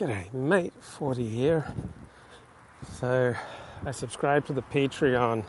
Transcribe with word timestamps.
G'day, 0.00 0.32
mate. 0.32 0.72
40 0.80 1.28
here. 1.28 1.74
So, 2.98 3.34
I 3.84 3.90
subscribe 3.90 4.46
to 4.46 4.54
the 4.54 4.62
Patreon 4.62 5.44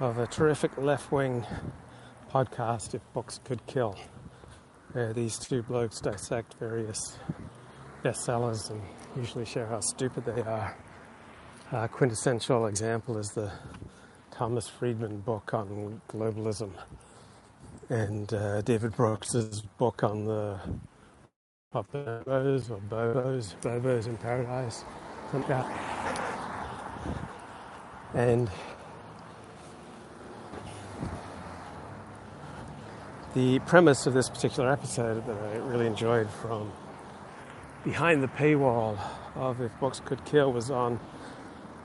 of 0.00 0.16
a 0.16 0.26
terrific 0.26 0.78
left 0.78 1.12
wing 1.12 1.44
podcast, 2.32 2.94
If 2.94 3.02
Books 3.12 3.40
Could 3.44 3.66
Kill, 3.66 3.94
where 4.92 5.12
these 5.12 5.38
two 5.38 5.62
blokes 5.62 6.00
dissect 6.00 6.54
various 6.54 7.18
bestsellers 8.02 8.70
and 8.70 8.80
usually 9.18 9.44
share 9.44 9.66
how 9.66 9.80
stupid 9.80 10.24
they 10.24 10.40
are. 10.40 10.74
Quintessential 11.88 12.64
example 12.64 13.18
is 13.18 13.28
the 13.32 13.52
Thomas 14.30 14.66
Friedman 14.66 15.20
book 15.20 15.52
on 15.52 16.00
globalism 16.08 16.70
and 17.90 18.32
uh, 18.32 18.62
David 18.62 18.96
Brooks's 18.96 19.60
book 19.76 20.02
on 20.02 20.24
the 20.24 20.58
Bobos 21.74 22.70
or 22.70 22.80
Bobos, 22.90 23.54
Bobos 23.62 24.06
in 24.06 24.16
Paradise, 24.18 24.84
something 25.30 25.50
like 25.50 25.66
that. 25.66 27.28
And 28.14 28.50
the 33.34 33.58
premise 33.60 34.06
of 34.06 34.12
this 34.12 34.28
particular 34.28 34.70
episode 34.70 35.26
that 35.26 35.36
I 35.38 35.56
really 35.56 35.86
enjoyed 35.86 36.28
from 36.28 36.70
behind 37.84 38.22
the 38.22 38.28
paywall 38.28 38.98
of 39.34 39.62
If 39.62 39.72
Books 39.80 40.00
Could 40.04 40.22
Kill 40.26 40.52
was 40.52 40.70
on 40.70 41.00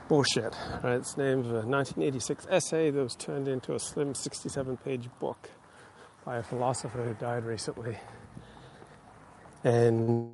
bullshit. 0.08 0.54
Right? 0.82 0.96
It's 0.96 1.16
named 1.16 1.46
a 1.46 1.64
1986 1.64 2.46
essay 2.50 2.90
that 2.90 3.02
was 3.02 3.14
turned 3.14 3.48
into 3.48 3.74
a 3.74 3.78
slim 3.78 4.14
67 4.14 4.76
page 4.78 5.08
book 5.18 5.48
by 6.26 6.36
a 6.36 6.42
philosopher 6.42 7.02
who 7.02 7.14
died 7.14 7.44
recently. 7.44 7.96
And 9.64 10.32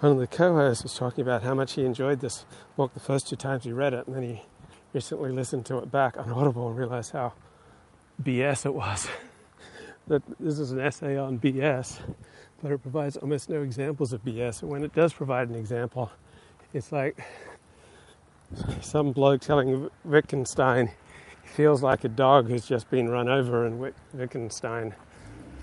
one 0.00 0.12
of 0.12 0.18
the 0.18 0.26
co 0.26 0.54
hosts 0.54 0.82
was 0.82 0.94
talking 0.94 1.22
about 1.22 1.42
how 1.42 1.54
much 1.54 1.72
he 1.74 1.84
enjoyed 1.84 2.20
this 2.20 2.44
book 2.76 2.92
the 2.94 3.00
first 3.00 3.28
two 3.28 3.36
times 3.36 3.64
he 3.64 3.72
read 3.72 3.94
it, 3.94 4.06
and 4.06 4.14
then 4.14 4.22
he 4.22 4.42
recently 4.92 5.32
listened 5.32 5.66
to 5.66 5.78
it 5.78 5.90
back 5.90 6.16
on 6.18 6.30
Audible 6.30 6.68
and 6.68 6.76
realized 6.76 7.12
how 7.12 7.32
BS 8.22 8.66
it 8.66 8.74
was. 8.74 9.08
that 10.06 10.22
this 10.38 10.58
is 10.58 10.70
an 10.70 10.80
essay 10.80 11.16
on 11.16 11.38
BS, 11.38 11.98
but 12.62 12.70
it 12.70 12.82
provides 12.82 13.16
almost 13.16 13.48
no 13.48 13.62
examples 13.62 14.12
of 14.12 14.22
BS. 14.24 14.62
And 14.62 14.70
when 14.70 14.84
it 14.84 14.94
does 14.94 15.12
provide 15.12 15.48
an 15.48 15.54
example, 15.54 16.12
it's 16.74 16.92
like 16.92 17.18
some 18.82 19.12
bloke 19.12 19.40
telling 19.40 19.88
Wittgenstein 20.04 20.88
he 21.42 21.48
feels 21.48 21.82
like 21.82 22.04
a 22.04 22.08
dog 22.08 22.48
who's 22.48 22.66
just 22.66 22.90
been 22.90 23.08
run 23.08 23.28
over, 23.28 23.64
and 23.66 23.92
Wittgenstein 24.12 24.94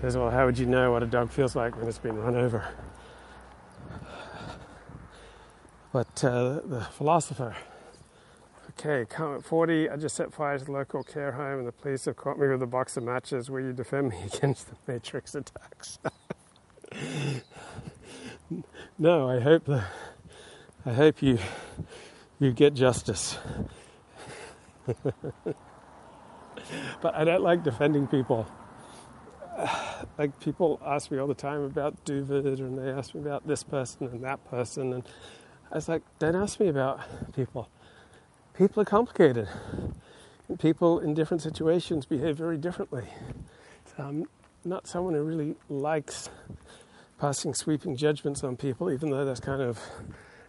says, 0.02 0.16
Well, 0.16 0.30
how 0.30 0.46
would 0.46 0.58
you 0.58 0.66
know 0.66 0.90
what 0.90 1.04
a 1.04 1.06
dog 1.06 1.30
feels 1.30 1.54
like 1.54 1.76
when 1.78 1.86
it's 1.86 1.98
been 1.98 2.18
run 2.18 2.34
over? 2.34 2.66
But 5.92 6.24
uh, 6.24 6.58
the 6.64 6.80
philosopher, 6.90 7.54
okay, 8.70 9.04
comment 9.08 9.44
40, 9.44 9.90
I 9.90 9.96
just 9.96 10.16
set 10.16 10.34
fire 10.34 10.58
to 10.58 10.64
the 10.64 10.72
local 10.72 11.04
care 11.04 11.30
home 11.30 11.60
and 11.60 11.68
the 11.68 11.72
police 11.72 12.06
have 12.06 12.16
caught 12.16 12.36
me 12.36 12.48
with 12.48 12.60
a 12.62 12.66
box 12.66 12.96
of 12.96 13.04
matches. 13.04 13.48
Will 13.48 13.60
you 13.60 13.72
defend 13.72 14.08
me 14.08 14.16
against 14.34 14.70
the 14.70 14.76
Matrix 14.92 15.36
attacks? 15.36 16.00
no, 18.98 19.28
I 19.28 19.38
hope 19.38 19.66
the, 19.66 19.84
I 20.84 20.94
hope 20.94 21.22
you 21.22 21.38
you 22.40 22.52
get 22.52 22.74
justice. 22.74 23.38
but 27.00 27.14
I 27.14 27.22
don't 27.22 27.42
like 27.42 27.62
defending 27.62 28.08
people 28.08 28.48
like 30.18 30.38
people 30.40 30.80
ask 30.84 31.10
me 31.10 31.18
all 31.18 31.26
the 31.26 31.34
time 31.34 31.62
about 31.62 32.04
Duvid 32.04 32.58
and 32.58 32.78
they 32.78 32.90
ask 32.90 33.14
me 33.14 33.20
about 33.20 33.46
this 33.46 33.62
person 33.62 34.06
and 34.08 34.22
that 34.24 34.44
person 34.50 34.92
and 34.92 35.04
I 35.70 35.76
was 35.76 35.88
like, 35.88 36.02
don't 36.18 36.36
ask 36.36 36.60
me 36.60 36.68
about 36.68 37.00
people. 37.34 37.68
People 38.52 38.82
are 38.82 38.86
complicated. 38.86 39.48
People 40.58 40.98
in 40.98 41.14
different 41.14 41.42
situations 41.42 42.04
behave 42.04 42.36
very 42.36 42.58
differently. 42.58 43.06
So 43.86 44.02
I'm 44.02 44.26
not 44.64 44.86
someone 44.86 45.14
who 45.14 45.22
really 45.22 45.54
likes 45.70 46.28
passing 47.18 47.54
sweeping 47.54 47.96
judgments 47.96 48.44
on 48.44 48.56
people, 48.56 48.90
even 48.90 49.10
though 49.10 49.24
that's 49.24 49.40
kind 49.40 49.62
of 49.62 49.78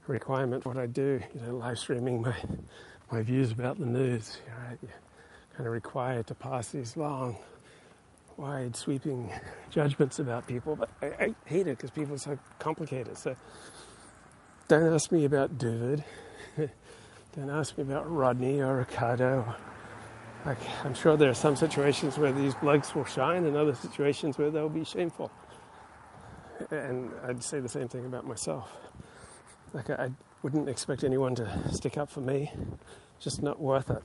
a 0.08 0.12
requirement 0.12 0.66
what 0.66 0.78
I 0.78 0.88
do, 0.88 1.22
you 1.34 1.42
know, 1.42 1.56
live 1.56 1.80
streaming 1.80 2.22
my 2.22 2.36
my 3.12 3.22
views 3.22 3.52
about 3.52 3.80
the 3.80 3.86
news. 3.86 4.40
You 4.46 4.52
know, 4.52 4.78
you're 4.82 4.92
kind 5.56 5.68
of 5.68 5.74
required 5.74 6.28
to 6.28 6.36
pass 6.36 6.70
these 6.70 6.98
long 6.98 7.38
wide 8.44 8.76
sweeping 8.76 9.32
judgments 9.70 10.20
about 10.20 10.46
people, 10.46 10.76
but 10.76 10.90
I, 11.02 11.06
I 11.06 11.36
hate 11.46 11.66
it 11.66 11.78
because 11.78 11.92
people 11.92 12.16
are 12.16 12.18
so 12.20 12.38
complicated. 12.60 13.18
So 13.18 13.38
don't 14.68 14.94
ask 14.94 15.14
me 15.14 15.24
about 15.24 15.58
David. 15.58 16.04
don't 17.36 17.50
ask 17.50 17.78
me 17.78 17.84
about 17.84 18.12
Rodney 18.12 18.60
or 18.60 18.76
Ricardo. 18.76 19.56
Like, 20.46 20.58
I'm 20.84 20.94
sure 20.94 21.16
there 21.16 21.30
are 21.30 21.34
some 21.34 21.56
situations 21.56 22.18
where 22.18 22.34
these 22.34 22.54
blokes 22.56 22.94
will 22.94 23.06
shine 23.06 23.46
and 23.46 23.56
other 23.56 23.76
situations 23.76 24.38
where 24.38 24.52
they'll 24.52 24.68
be 24.68 24.84
shameful. 24.84 25.32
And 26.70 27.12
I'd 27.26 27.42
say 27.42 27.62
the 27.62 27.70
same 27.70 27.88
thing 27.88 28.06
about 28.06 28.28
myself. 28.28 28.70
Like, 29.72 29.90
I, 29.90 29.94
I 29.94 30.12
wouldn't 30.42 30.68
expect 30.68 31.06
anyone 31.06 31.34
to 31.36 31.72
stick 31.72 31.98
up 31.98 32.10
for 32.10 32.20
me. 32.20 32.52
Just 33.22 33.42
not 33.42 33.62
worth 33.62 33.90
it. 33.90 34.04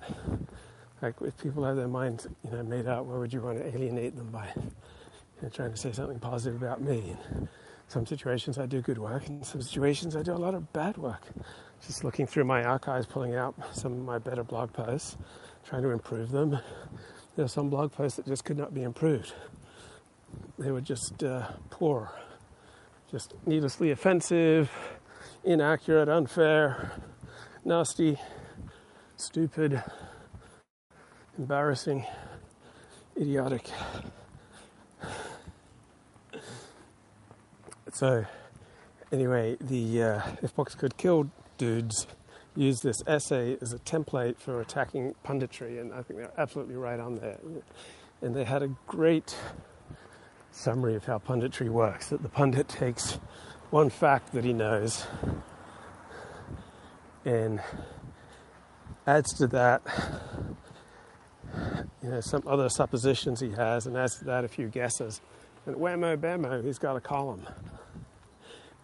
Like 1.00 1.14
if 1.20 1.36
people 1.38 1.64
have 1.64 1.76
their 1.76 1.88
minds, 1.88 2.26
you 2.44 2.50
know, 2.50 2.62
made 2.62 2.86
up, 2.86 3.04
why 3.04 3.16
would 3.18 3.32
you 3.32 3.40
want 3.40 3.58
to 3.58 3.66
alienate 3.66 4.16
them 4.16 4.30
by 4.30 4.50
you 4.56 4.62
know, 5.42 5.48
trying 5.48 5.70
to 5.70 5.76
say 5.76 5.92
something 5.92 6.18
positive 6.18 6.60
about 6.60 6.80
me? 6.82 7.14
In 7.36 7.48
some 7.86 8.04
situations 8.04 8.58
I 8.58 8.66
do 8.66 8.80
good 8.80 8.98
work, 8.98 9.28
and 9.28 9.46
some 9.46 9.62
situations 9.62 10.16
I 10.16 10.22
do 10.22 10.32
a 10.32 10.34
lot 10.34 10.54
of 10.54 10.72
bad 10.72 10.96
work. 10.96 11.22
Just 11.86 12.02
looking 12.02 12.26
through 12.26 12.44
my 12.44 12.64
archives, 12.64 13.06
pulling 13.06 13.36
out 13.36 13.54
some 13.72 13.92
of 13.92 14.04
my 14.04 14.18
better 14.18 14.42
blog 14.42 14.72
posts, 14.72 15.16
trying 15.64 15.82
to 15.82 15.90
improve 15.90 16.32
them. 16.32 16.58
There 17.36 17.44
are 17.44 17.48
some 17.48 17.70
blog 17.70 17.92
posts 17.92 18.16
that 18.16 18.26
just 18.26 18.44
could 18.44 18.58
not 18.58 18.74
be 18.74 18.82
improved. 18.82 19.32
They 20.58 20.72
were 20.72 20.80
just 20.80 21.22
uh, 21.22 21.46
poor, 21.70 22.10
just 23.08 23.34
needlessly 23.46 23.92
offensive, 23.92 24.68
inaccurate, 25.44 26.08
unfair, 26.08 26.90
nasty, 27.64 28.18
stupid 29.16 29.82
embarrassing, 31.38 32.04
idiotic. 33.16 33.70
So, 37.92 38.26
anyway, 39.12 39.56
the 39.60 40.02
uh, 40.02 40.22
if 40.42 40.54
Books 40.54 40.74
could 40.74 40.96
kill 40.96 41.30
dudes 41.56 42.06
use 42.54 42.80
this 42.80 42.96
essay 43.06 43.56
as 43.60 43.72
a 43.72 43.78
template 43.78 44.38
for 44.38 44.60
attacking 44.60 45.14
punditry, 45.24 45.80
and 45.80 45.92
I 45.92 46.02
think 46.02 46.18
they're 46.18 46.32
absolutely 46.36 46.74
right 46.74 46.98
on 46.98 47.16
there. 47.16 47.38
And 48.20 48.34
they 48.34 48.44
had 48.44 48.64
a 48.64 48.68
great 48.86 49.36
summary 50.50 50.96
of 50.96 51.04
how 51.04 51.18
punditry 51.18 51.68
works. 51.68 52.08
That 52.08 52.22
the 52.22 52.28
pundit 52.28 52.68
takes 52.68 53.14
one 53.70 53.90
fact 53.90 54.32
that 54.32 54.44
he 54.44 54.52
knows 54.52 55.06
and 57.24 57.60
adds 59.06 59.32
to 59.34 59.46
that 59.48 59.82
you 62.02 62.10
know, 62.10 62.20
some 62.20 62.42
other 62.46 62.68
suppositions 62.68 63.40
he 63.40 63.50
has, 63.50 63.86
and 63.86 63.96
adds 63.96 64.16
to 64.18 64.24
that 64.24 64.44
a 64.44 64.48
few 64.48 64.68
guesses. 64.68 65.20
And 65.66 65.76
whammo 65.76 66.16
bammo, 66.16 66.64
he's 66.64 66.78
got 66.78 66.96
a 66.96 67.00
column. 67.00 67.46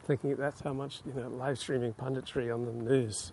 Thinking 0.05 0.37
that's 0.37 0.61
how 0.61 0.73
much 0.73 1.01
you 1.07 1.15
know 1.15 1.29
live 1.29 1.59
streaming 1.59 1.95
punditry 1.95 2.53
on 2.53 2.67
the 2.67 2.73
news 2.73 3.33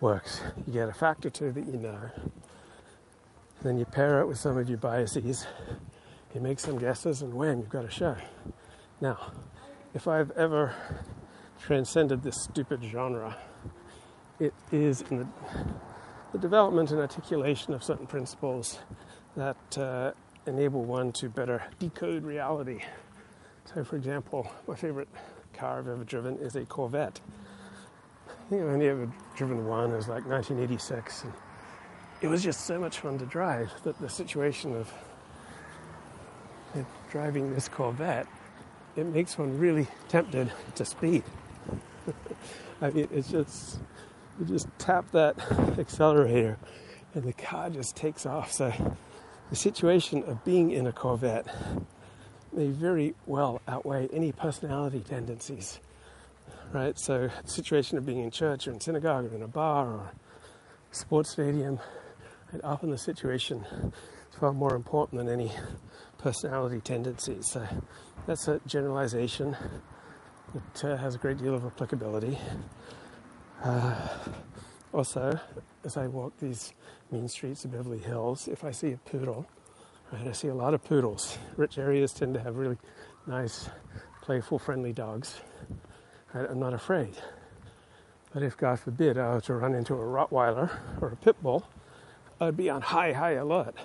works. 0.00 0.40
You 0.66 0.72
get 0.72 0.88
a 0.88 0.92
fact 0.92 1.26
or 1.26 1.30
two 1.30 1.52
that 1.52 1.66
you 1.66 1.76
know, 1.76 2.10
then 3.62 3.78
you 3.78 3.84
pair 3.84 4.20
it 4.20 4.26
with 4.26 4.38
some 4.38 4.56
of 4.56 4.68
your 4.68 4.78
biases. 4.78 5.46
You 6.34 6.40
make 6.40 6.58
some 6.58 6.78
guesses, 6.78 7.20
and 7.20 7.34
wham, 7.34 7.58
you've 7.58 7.68
got 7.68 7.84
a 7.84 7.90
show. 7.90 8.16
Now, 9.02 9.32
if 9.94 10.08
I've 10.08 10.30
ever 10.32 10.74
transcended 11.60 12.22
this 12.22 12.42
stupid 12.42 12.82
genre, 12.82 13.36
it 14.40 14.54
is 14.72 15.02
in 15.02 15.18
the 15.18 15.26
the 16.32 16.38
development 16.38 16.90
and 16.90 17.00
articulation 17.00 17.74
of 17.74 17.84
certain 17.84 18.06
principles 18.06 18.78
that 19.36 19.78
uh, 19.78 20.12
enable 20.46 20.84
one 20.84 21.12
to 21.12 21.28
better 21.28 21.62
decode 21.78 22.24
reality. 22.24 22.80
So, 23.66 23.84
for 23.84 23.96
example, 23.96 24.50
my 24.66 24.74
favorite 24.74 25.08
car 25.54 25.78
I've 25.78 25.88
ever 25.88 26.04
driven 26.04 26.38
is 26.38 26.56
a 26.56 26.64
Corvette. 26.64 27.20
I 28.28 28.48
think 28.48 28.62
I've 28.62 28.68
only 28.68 28.88
ever 28.88 29.10
driven 29.36 29.66
one. 29.66 29.92
It 29.92 29.96
was 29.96 30.08
like 30.08 30.26
1986, 30.26 31.24
and 31.24 31.32
it 32.22 32.28
was 32.28 32.42
just 32.42 32.66
so 32.66 32.78
much 32.78 32.98
fun 32.98 33.18
to 33.18 33.26
drive 33.26 33.70
that 33.84 33.98
the 34.00 34.08
situation 34.08 34.74
of 34.74 34.92
driving 37.10 37.54
this 37.54 37.68
Corvette 37.68 38.26
it 38.96 39.06
makes 39.06 39.38
one 39.38 39.58
really 39.58 39.86
tempted 40.08 40.52
to 40.74 40.84
speed. 40.84 41.22
I 42.82 42.90
mean, 42.90 43.08
it's 43.12 43.30
just 43.30 43.78
you 44.38 44.46
just 44.46 44.66
tap 44.78 45.10
that 45.12 45.36
accelerator 45.78 46.58
and 47.14 47.24
the 47.24 47.32
car 47.32 47.70
just 47.70 47.96
takes 47.96 48.26
off. 48.26 48.52
So 48.52 48.72
the 49.50 49.56
situation 49.56 50.22
of 50.24 50.44
being 50.44 50.70
in 50.70 50.86
a 50.86 50.92
Corvette 50.92 51.46
may 52.52 52.68
very 52.68 53.14
well 53.26 53.60
outweigh 53.66 54.08
any 54.12 54.32
personality 54.32 55.00
tendencies. 55.00 55.80
right? 56.72 56.98
So, 56.98 57.28
the 57.44 57.50
situation 57.50 57.98
of 57.98 58.06
being 58.06 58.20
in 58.20 58.30
church 58.30 58.66
or 58.66 58.72
in 58.72 58.80
synagogue 58.80 59.32
or 59.32 59.34
in 59.34 59.42
a 59.42 59.48
bar 59.48 59.86
or 59.86 60.00
a 60.90 60.94
sports 60.94 61.30
stadium, 61.30 61.80
and 62.50 62.62
often 62.62 62.90
the 62.90 62.98
situation 62.98 63.64
is 64.30 64.38
far 64.38 64.52
more 64.52 64.74
important 64.74 65.18
than 65.18 65.28
any 65.28 65.52
personality 66.18 66.80
tendencies. 66.80 67.50
So, 67.50 67.66
that's 68.26 68.48
a 68.48 68.60
generalization 68.66 69.56
that 70.54 70.84
uh, 70.84 70.96
has 70.96 71.14
a 71.14 71.18
great 71.18 71.38
deal 71.38 71.54
of 71.54 71.64
applicability. 71.64 72.38
Uh, 73.62 73.94
also, 74.92 75.38
as 75.84 75.96
I 75.96 76.08
walk 76.08 76.32
these 76.40 76.72
mean 77.12 77.28
streets 77.28 77.64
of 77.64 77.70
Beverly 77.70 77.98
Hills, 77.98 78.48
if 78.48 78.64
I 78.64 78.72
see 78.72 78.92
a 78.92 78.96
poodle, 78.96 79.46
right, 80.12 80.26
I 80.26 80.32
see 80.32 80.48
a 80.48 80.54
lot 80.54 80.74
of 80.74 80.82
poodles. 80.82 81.38
Rich 81.56 81.78
areas 81.78 82.12
tend 82.12 82.34
to 82.34 82.40
have 82.40 82.56
really 82.56 82.76
nice, 83.26 83.70
playful, 84.22 84.58
friendly 84.58 84.92
dogs. 84.92 85.40
Right? 86.34 86.50
I'm 86.50 86.58
not 86.58 86.74
afraid. 86.74 87.14
But 88.34 88.42
if, 88.42 88.56
God 88.56 88.80
forbid, 88.80 89.16
I 89.16 89.34
were 89.34 89.40
to 89.42 89.54
run 89.54 89.74
into 89.74 89.94
a 89.94 89.98
Rottweiler 89.98 90.70
or 91.00 91.08
a 91.08 91.16
pit 91.16 91.40
bull, 91.40 91.64
I'd 92.40 92.56
be 92.56 92.68
on 92.68 92.80
high, 92.80 93.12
high 93.12 93.32
alert 93.32 93.76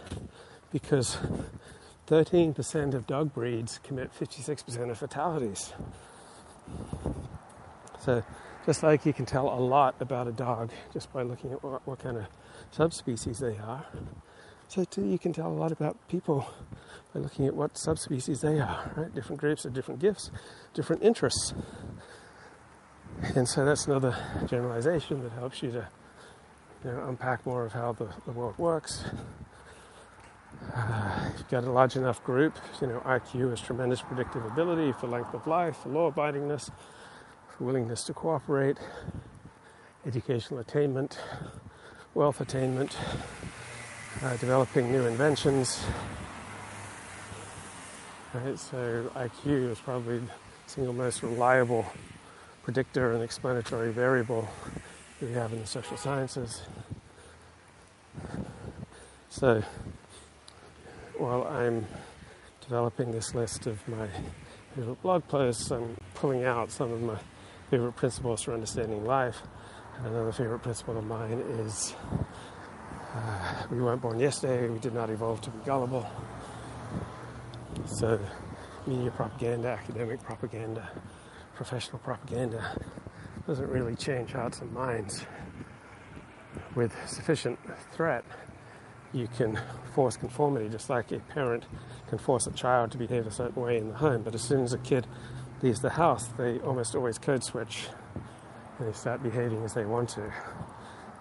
because 0.71 1.18
13% 2.07 2.94
of 2.95 3.06
dog 3.06 3.31
breeds 3.33 3.80
commit 3.83 4.09
56% 4.18 4.89
of 4.89 4.97
fatalities. 4.97 5.73
So, 8.00 8.23
just 8.67 8.83
like 8.83 9.05
you 9.05 9.13
can 9.13 9.25
tell 9.25 9.47
a 9.47 9.61
lot 9.61 9.95
about 10.01 10.27
a 10.27 10.31
dog 10.33 10.71
just 10.91 11.11
by 11.13 11.21
looking 11.21 11.53
at 11.53 11.63
what, 11.63 11.87
what 11.87 11.99
kind 11.99 12.17
of 12.17 12.25
subspecies 12.69 13.39
they 13.39 13.57
are, 13.57 13.85
so 14.67 14.83
too 14.83 15.05
you 15.05 15.17
can 15.17 15.31
tell 15.31 15.47
a 15.47 15.55
lot 15.55 15.71
about 15.71 15.95
people 16.09 16.45
by 17.13 17.21
looking 17.21 17.47
at 17.47 17.55
what 17.55 17.77
subspecies 17.77 18.41
they 18.41 18.59
are, 18.59 18.91
right? 18.97 19.15
Different 19.15 19.39
groups 19.39 19.63
have 19.63 19.73
different 19.73 20.01
gifts, 20.01 20.31
different 20.73 21.01
interests. 21.01 21.53
And 23.35 23.47
so 23.47 23.63
that's 23.63 23.87
another 23.87 24.17
generalization 24.47 25.23
that 25.23 25.31
helps 25.31 25.63
you 25.63 25.71
to 25.71 25.87
you 26.83 26.91
know, 26.91 27.07
unpack 27.07 27.45
more 27.45 27.65
of 27.65 27.71
how 27.71 27.93
the, 27.93 28.09
the 28.25 28.33
world 28.33 28.57
works. 28.57 29.05
Uh, 30.75 31.29
you've 31.37 31.47
got 31.49 31.63
a 31.63 31.71
large 31.71 31.95
enough 31.95 32.21
group, 32.25 32.57
you 32.81 32.87
know, 32.87 32.99
IQ 33.05 33.51
has 33.51 33.61
tremendous 33.61 34.01
predictive 34.01 34.45
ability 34.45 34.91
for 34.91 35.07
length 35.07 35.33
of 35.33 35.47
life, 35.47 35.77
for 35.77 35.89
law 35.89 36.11
abidingness, 36.11 36.69
willingness 37.59 38.04
to 38.04 38.13
cooperate, 38.13 38.77
educational 40.06 40.59
attainment, 40.59 41.19
wealth 42.13 42.39
attainment, 42.42 42.98
uh, 44.24 44.36
developing 44.38 44.92
new 44.92 45.06
inventions. 45.06 45.83
Right, 48.33 48.59
so 48.59 49.12
IQ 49.15 49.71
is 49.71 49.80
probably 49.80 50.19
the 50.19 50.27
single 50.68 50.94
most 50.94 51.24
reliable 51.24 51.86
predictor 52.63 53.13
and 53.13 53.24
explanatory 53.24 53.92
variable 53.92 54.48
we 55.21 55.31
have 55.31 55.54
in 55.54 55.59
the 55.59 55.65
social 55.65 55.98
sciences. 55.98 56.63
So 59.30 59.63
while 61.18 61.45
I'm 61.48 61.88
developing 62.62 63.12
this 63.12 63.33
list 63.33 63.65
of 63.65 63.88
my 63.88 64.07
blog 65.01 65.27
posts, 65.27 65.71
I'm 65.71 65.98
pulling 66.13 66.44
out 66.44 66.71
some 66.71 66.92
of 66.92 67.01
my 67.01 67.18
favorite 67.69 67.95
principles 67.95 68.41
for 68.41 68.53
understanding 68.53 69.05
life. 69.05 69.41
Another 69.99 70.31
favorite 70.31 70.59
principle 70.59 70.97
of 70.97 71.05
mine 71.05 71.43
is 71.59 71.93
uh, 73.15 73.63
we 73.71 73.81
weren't 73.81 74.01
born 74.01 74.19
yesterday, 74.19 74.69
we 74.69 74.79
did 74.79 74.93
not 74.93 75.09
evolve 75.09 75.41
to 75.41 75.49
be 75.49 75.57
gullible. 75.65 76.07
So, 77.85 78.19
media 78.85 79.11
propaganda, 79.11 79.69
academic 79.69 80.21
propaganda, 80.23 80.89
professional 81.55 81.99
propaganda 81.99 82.79
doesn't 83.47 83.69
really 83.69 83.95
change 83.95 84.31
hearts 84.33 84.59
and 84.59 84.71
minds. 84.71 85.25
With 86.75 86.93
sufficient 87.07 87.59
threat, 87.91 88.23
you 89.13 89.27
can 89.27 89.59
force 89.95 90.15
conformity, 90.15 90.69
just 90.69 90.89
like 90.89 91.11
a 91.11 91.19
parent 91.19 91.65
can 92.09 92.17
force 92.17 92.45
a 92.45 92.51
child 92.51 92.91
to 92.91 92.97
behave 92.97 93.25
a 93.25 93.31
certain 93.31 93.61
way 93.61 93.77
in 93.77 93.89
the 93.89 93.95
home. 93.95 94.21
But 94.21 94.35
as 94.35 94.41
soon 94.41 94.63
as 94.63 94.73
a 94.73 94.77
kid 94.77 95.07
leaves 95.62 95.80
the 95.81 95.89
house, 95.89 96.27
they 96.38 96.59
almost 96.59 96.95
always 96.95 97.18
code 97.18 97.44
switch 97.44 97.88
and 98.80 98.88
they 98.88 98.94
start 98.94 99.24
behaving 99.24 99.63
as 99.63 99.74
they 99.74 99.86
want 99.86 100.09
to. 100.09 100.31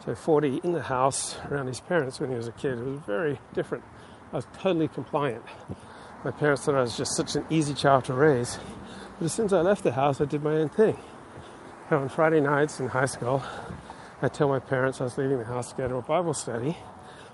So 0.05 0.15
40 0.15 0.61
in 0.63 0.73
the 0.73 0.83
house 0.83 1.37
around 1.51 1.67
his 1.67 1.81
parents 1.81 2.21
when 2.21 2.31
he 2.31 2.37
was 2.37 2.47
a 2.47 2.53
kid 2.53 2.79
was 2.79 3.01
very 3.01 3.39
different. 3.55 3.83
I 4.33 4.37
was 4.37 4.47
totally 4.59 4.89
compliant. 4.89 5.43
My 6.25 6.31
parents 6.31 6.65
thought 6.65 6.75
I 6.75 6.83
was 6.83 6.97
just 6.97 7.17
such 7.17 7.35
an 7.35 7.45
easy 7.51 7.75
child 7.75 8.05
to 8.05 8.13
raise. 8.13 8.59
But 9.19 9.27
as 9.27 9.33
soon 9.33 9.47
as 9.47 9.53
I 9.53 9.61
left 9.61 9.83
the 9.85 9.93
house, 9.93 10.21
I 10.21 10.27
did 10.27 10.43
my 10.43 10.57
own 10.57 10.69
thing. 10.69 10.97
On 11.91 12.09
Friday 12.09 12.41
nights 12.41 12.81
in 12.81 12.89
high 12.89 13.07
school, 13.07 13.43
I 14.21 14.29
tell 14.29 14.49
my 14.49 14.59
parents 14.59 15.01
I 15.01 15.05
was 15.05 15.17
leaving 15.17 15.39
the 15.39 15.45
house 15.45 15.71
to 15.71 15.77
go 15.77 15.89
to 15.89 15.97
a 15.97 16.03
Bible 16.03 16.35
study. 16.35 16.77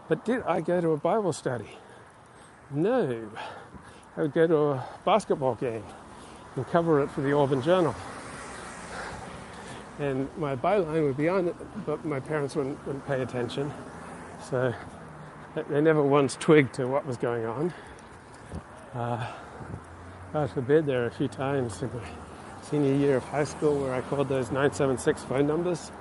But 0.09 0.25
did 0.25 0.43
I 0.43 0.61
go 0.61 0.81
to 0.81 0.91
a 0.91 0.97
Bible 0.97 1.33
study? 1.33 1.79
No. 2.71 3.31
I 4.17 4.23
would 4.23 4.33
go 4.33 4.47
to 4.47 4.57
a 4.57 4.89
basketball 5.05 5.55
game 5.55 5.85
and 6.57 6.67
cover 6.69 7.01
it 7.01 7.11
for 7.11 7.21
the 7.21 7.33
Auburn 7.33 7.63
Journal 7.63 7.95
and 9.99 10.29
my 10.37 10.57
byline 10.57 11.05
would 11.05 11.17
be 11.17 11.29
on 11.29 11.49
it, 11.49 11.57
but 11.87 12.05
my 12.05 12.19
parents 12.19 12.57
wouldn't, 12.57 12.85
wouldn't 12.87 13.07
pay 13.07 13.23
attention. 13.23 13.73
So 14.51 14.75
they 15.69 15.81
never 15.81 16.03
once 16.03 16.37
twigged 16.37 16.75
to 16.75 16.87
what 16.87 17.07
was 17.07 17.17
going 17.17 17.45
on. 17.45 17.75
Uh, 18.95 19.27
God 20.33 20.51
forbid, 20.51 20.87
there 20.87 21.05
are 21.05 21.07
a 21.07 21.11
few 21.11 21.29
times 21.29 21.83
in 21.83 21.91
my 21.95 22.05
senior 22.63 22.95
year 22.95 23.17
of 23.17 23.25
high 23.25 23.45
school 23.45 23.81
where 23.81 23.95
I 23.95 24.01
called 24.01 24.29
those 24.29 24.47
976 24.47 25.23
phone 25.25 25.47
numbers. 25.47 25.91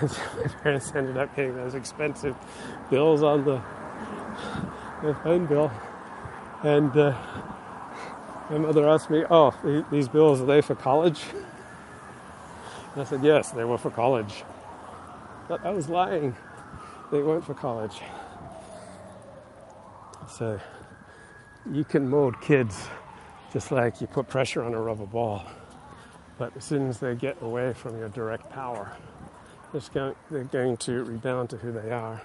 And 0.00 0.10
so 0.10 0.22
my 0.36 0.46
parents 0.62 0.92
ended 0.94 1.16
up 1.18 1.34
getting 1.36 1.56
those 1.56 1.74
expensive 1.74 2.34
bills 2.88 3.22
on 3.22 3.44
the, 3.44 3.60
the 5.02 5.14
phone 5.22 5.44
bill. 5.44 5.70
And 6.62 6.96
uh, 6.96 7.18
my 8.50 8.58
mother 8.58 8.88
asked 8.88 9.10
me, 9.10 9.24
Oh, 9.30 9.54
these 9.90 10.08
bills, 10.08 10.40
are 10.40 10.46
they 10.46 10.60
for 10.60 10.74
college? 10.74 11.22
I 12.96 13.04
said, 13.04 13.22
Yes, 13.22 13.52
they 13.52 13.64
were 13.64 13.78
for 13.78 13.90
college. 13.90 14.42
But 15.48 15.64
I 15.64 15.70
was 15.70 15.88
lying. 15.88 16.36
They 17.12 17.22
weren't 17.22 17.44
for 17.44 17.54
college. 17.54 18.00
So 20.28 20.60
you 21.70 21.84
can 21.84 22.08
mold 22.08 22.40
kids 22.40 22.88
just 23.52 23.72
like 23.72 24.00
you 24.00 24.06
put 24.06 24.28
pressure 24.28 24.62
on 24.62 24.74
a 24.74 24.80
rubber 24.80 25.06
ball. 25.06 25.44
But 26.38 26.56
as 26.56 26.64
soon 26.64 26.88
as 26.88 26.98
they 26.98 27.14
get 27.14 27.40
away 27.42 27.72
from 27.72 27.98
your 27.98 28.08
direct 28.08 28.50
power, 28.50 28.96
they're 29.72 30.44
going 30.44 30.76
to 30.78 31.04
rebound 31.04 31.50
to 31.50 31.56
who 31.56 31.70
they 31.72 31.90
are, 31.90 32.22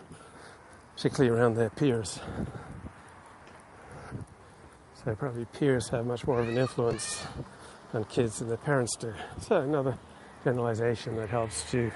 particularly 0.96 1.36
around 1.36 1.56
their 1.56 1.70
peers. 1.70 2.20
So 5.06 5.14
probably 5.14 5.46
peers 5.46 5.90
have 5.90 6.08
much 6.08 6.26
more 6.26 6.40
of 6.40 6.50
an 6.50 6.58
influence 6.58 7.24
on 7.94 8.06
kids 8.06 8.40
than 8.40 8.48
their 8.48 8.58
parents 8.58 8.96
do. 8.96 9.14
So 9.40 9.58
another 9.58 10.00
generalization 10.44 11.16
that 11.18 11.30
helps 11.30 11.70
to 11.70 11.92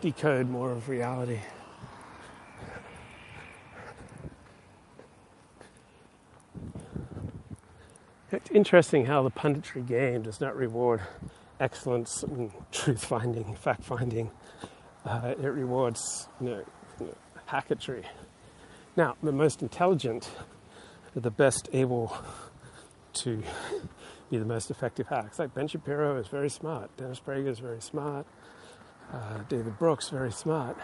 decode 0.00 0.48
more 0.48 0.72
of 0.72 0.88
reality. 0.88 1.40
It's 8.32 8.50
interesting 8.52 9.04
how 9.04 9.22
the 9.22 9.30
punditry 9.30 9.86
game 9.86 10.22
does 10.22 10.40
not 10.40 10.56
reward 10.56 11.02
excellence 11.60 12.22
and 12.22 12.52
truth 12.72 13.04
finding, 13.04 13.54
fact 13.54 13.84
finding. 13.84 14.30
Uh, 15.04 15.34
it 15.38 15.48
rewards 15.48 16.26
you 16.40 16.48
know, 16.48 16.64
you 17.00 17.06
know, 17.06 17.14
hacketry. 17.50 18.06
Now, 18.96 19.16
the 19.22 19.32
most 19.32 19.60
intelligent 19.60 20.30
the 21.14 21.30
best 21.30 21.68
able 21.72 22.16
to 23.12 23.42
be 24.30 24.38
the 24.38 24.44
most 24.44 24.70
effective 24.70 25.08
hacks. 25.08 25.38
Like 25.38 25.54
Ben 25.54 25.66
Shapiro 25.66 26.16
is 26.16 26.28
very 26.28 26.50
smart, 26.50 26.96
Dennis 26.96 27.20
Prager 27.20 27.48
is 27.48 27.58
very 27.58 27.80
smart, 27.80 28.26
uh, 29.12 29.38
David 29.48 29.78
Brooks 29.78 30.08
very 30.08 30.32
smart. 30.32 30.76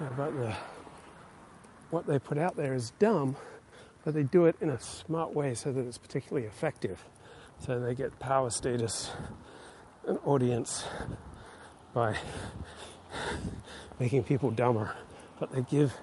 Yeah, 0.00 0.08
but 0.16 0.36
the, 0.36 0.54
what 1.90 2.06
they 2.06 2.18
put 2.18 2.38
out 2.38 2.56
there 2.56 2.74
is 2.74 2.92
dumb, 2.98 3.36
but 4.04 4.14
they 4.14 4.22
do 4.22 4.46
it 4.46 4.56
in 4.60 4.70
a 4.70 4.80
smart 4.80 5.34
way 5.34 5.54
so 5.54 5.72
that 5.72 5.86
it's 5.86 5.98
particularly 5.98 6.46
effective. 6.46 7.04
So 7.58 7.80
they 7.80 7.94
get 7.94 8.18
power 8.18 8.50
status, 8.50 9.10
an 10.06 10.18
audience 10.24 10.84
by 11.92 12.16
making 13.98 14.24
people 14.24 14.50
dumber, 14.50 14.94
but 15.40 15.52
they 15.52 15.62
give, 15.62 15.94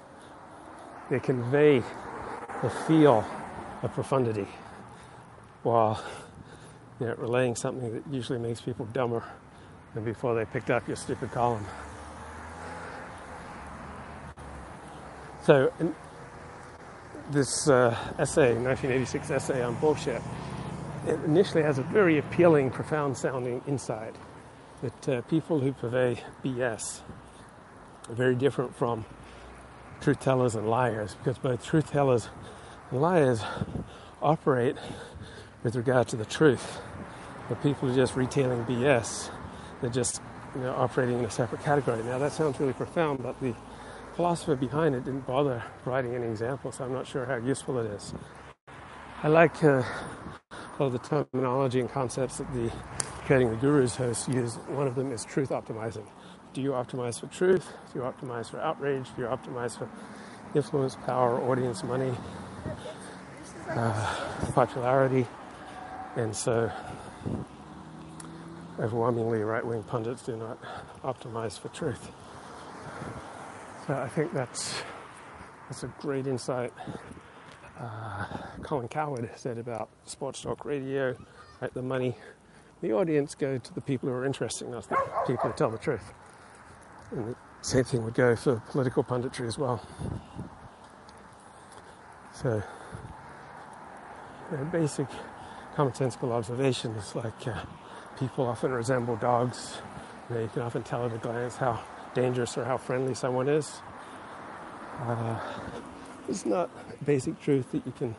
they 1.10 1.20
convey 1.20 1.84
the 2.63 2.70
feel 2.70 3.25
of 3.82 3.93
profundity 3.93 4.48
while 5.63 6.01
you 7.00 7.08
know, 7.08 7.15
relaying 7.15 7.58
something 7.58 7.93
that 7.93 8.03
usually 8.10 8.39
makes 8.39 8.62
people 8.62 8.86
dumber 8.93 9.22
than 9.93 10.05
before 10.05 10.34
they 10.34 10.46
picked 10.46 10.70
up 10.70 10.88
your 10.88 10.96
stupid 10.96 11.29
column. 11.32 11.65
So, 15.43 15.74
this 17.32 17.67
uh, 17.67 17.98
essay, 18.17 18.53
1986 18.53 19.29
essay 19.29 19.62
on 19.62 19.75
bullshit, 19.75 20.22
it 21.05 21.20
initially 21.25 21.63
has 21.63 21.79
a 21.79 21.84
very 21.84 22.17
appealing, 22.17 22.72
profound 22.72 23.17
sounding 23.17 23.62
inside. 23.67 24.13
That 24.82 25.10
uh, 25.10 25.22
people 25.24 25.60
who 25.60 25.74
purvey 25.74 26.17
BS 26.46 27.01
are 28.08 28.15
very 28.15 28.36
different 28.36 28.74
from 28.74 29.03
truth 30.03 30.19
tellers 30.19 30.55
and 30.55 30.69
liars 30.69 31.15
because 31.15 31.38
both 31.38 31.65
truth 31.65 31.89
tellers 31.89 32.27
and 32.91 33.01
liars 33.01 33.41
operate 34.22 34.75
with 35.63 35.77
regard 35.77 36.10
to 36.10 36.17
the 36.17 36.25
truth. 36.25 36.81
The 37.48 37.55
people 37.55 37.89
are 37.89 37.95
just 37.95 38.17
retailing 38.17 38.65
BS, 38.65 39.31
they're 39.79 39.89
just 39.89 40.22
you 40.55 40.62
know, 40.62 40.74
operating 40.75 41.19
in 41.19 41.25
a 41.25 41.31
separate 41.31 41.63
category. 41.63 42.03
Now 42.03 42.17
that 42.19 42.33
sounds 42.33 42.60
really 42.60 42.74
profound, 42.74 43.24
but 43.24 43.39
the 43.39 43.55
philosopher 44.15 44.57
behind 44.57 44.93
it 44.93 45.05
didn't 45.05 45.25
bother 45.25 45.63
writing 45.86 46.15
any 46.15 46.27
examples, 46.27 46.75
so 46.75 46.83
I'm 46.83 46.93
not 46.93 47.07
sure 47.07 47.25
how 47.25 47.38
useful 47.38 47.79
it 47.79 47.89
is. 47.89 48.13
I 49.24 49.29
like 49.29 49.63
uh, 49.63 49.83
all 50.79 50.89
the 50.89 51.00
terminology 51.00 51.79
and 51.79 51.89
concepts 51.89 52.39
that 52.39 52.53
the 52.53 52.69
Decoding 53.22 53.51
the 53.51 53.55
Gurus 53.55 53.95
hosts 53.95 54.27
use. 54.27 54.55
One 54.67 54.86
of 54.86 54.95
them 54.95 55.13
is 55.13 55.24
truth 55.24 55.50
optimizing. 55.50 56.05
Do 56.53 56.62
you 56.62 56.72
optimize 56.72 57.19
for 57.19 57.25
truth? 57.27 57.74
Do 57.91 58.00
you 58.00 58.05
optimize 58.05 58.50
for 58.50 58.60
outrage? 58.60 59.07
Do 59.15 59.24
you 59.24 59.27
optimize 59.27 59.75
for 59.75 59.89
influence, 60.53 60.95
power, 61.07 61.41
audience, 61.41 61.83
money, 61.83 62.13
uh, 63.69 64.15
popularity? 64.53 65.25
And 66.15 66.36
so, 66.36 66.72
overwhelmingly, 68.79 69.39
right 69.39 69.65
wing 69.65 69.81
pundits 69.81 70.22
do 70.22 70.38
not 70.38 70.60
optimize 71.03 71.60
for 71.60 71.69
truth. 71.69 72.12
So, 73.88 73.95
I 73.95 74.07
think 74.10 74.31
that's, 74.31 74.75
that's 75.67 75.81
a 75.81 75.88
great 76.00 76.27
insight. 76.27 76.72
Uh, 77.79 78.25
Colin 78.62 78.88
Cowherd 78.88 79.27
said 79.38 79.57
about 79.57 79.89
sports 80.05 80.43
talk 80.43 80.65
radio, 80.65 81.15
right? 81.60 81.74
The 81.74 81.81
money, 81.81 82.15
the 82.81 82.91
audience 82.93 83.33
go 83.33 83.57
to 83.57 83.74
the 83.74 83.81
people 83.81 84.07
who 84.07 84.13
are 84.13 84.24
interesting, 84.24 84.69
not 84.69 84.88
the 84.88 84.98
people 85.25 85.50
who 85.50 85.57
tell 85.57 85.72
the 85.72 85.79
truth. 85.79 86.13
And 87.13 87.27
the 87.27 87.36
same 87.62 87.84
thing 87.84 88.03
would 88.03 88.15
go 88.15 88.36
for 88.36 88.62
political 88.70 89.03
punditry 89.03 89.48
as 89.48 89.58
well. 89.58 89.86
So, 92.34 92.63
basic 94.72 95.08
commonsensical 95.75 96.32
observations 96.32 97.15
like 97.15 97.48
uh, 97.48 97.60
people 98.17 98.48
often 98.48 98.72
resemble 98.72 99.15
dogs. 99.15 99.77
You, 100.29 100.36
know, 100.36 100.41
you, 100.41 100.48
can 100.48 100.63
often 100.63 100.82
tell 100.82 101.05
at 101.05 101.13
a 101.13 101.17
glance 101.20 101.55
how 101.55 101.84
dangerous 102.15 102.58
or 102.58 102.65
how 102.65 102.77
friendly 102.77 103.13
someone 103.13 103.48
is. 103.48 103.82
Uh, 105.01 105.39
it's 106.27 106.46
not 106.46 106.72
basic 107.05 107.39
truth 107.41 107.72
that 107.74 107.86
you 107.86 107.91
can 107.91 108.15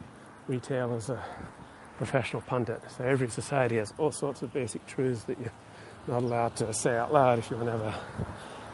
retail 0.47 0.95
as 0.95 1.11
a 1.11 1.23
professional 1.97 2.43
pundit. 2.43 2.81
So 2.97 3.05
every 3.05 3.29
society 3.29 3.77
has 3.77 3.93
all 3.99 4.13
sorts 4.13 4.43
of 4.43 4.53
basic 4.53 4.87
truths 4.87 5.25
that 5.25 5.39
you're 5.41 5.53
not 6.07 6.23
allowed 6.23 6.57
to 6.57 6.73
say 6.73 6.97
out 6.97 7.13
loud 7.13 7.41
if 7.41 7.51
you 7.51 7.57
want 7.57 7.69
to 7.69 7.73
have 7.73 7.81
a 7.81 8.01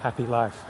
happy 0.00 0.26
life. 0.26 0.64